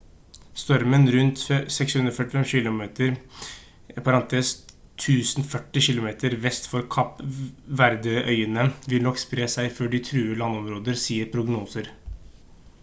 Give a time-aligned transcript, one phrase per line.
[0.59, 1.41] stormen rundt
[1.73, 3.11] 645 kilometer
[3.99, 7.21] 1040 kilometer vest for kapp
[7.83, 11.93] verde-øyene vil nok spre seg før de truer landområder sier prognoser